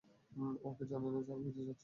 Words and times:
ও 0.61 0.69
কি 0.77 0.83
জানে 0.91 1.07
না 1.13 1.19
যে, 1.27 1.31
আমি 1.33 1.47
বিদেশ 1.47 1.65
যাচ্ছি? 1.67 1.79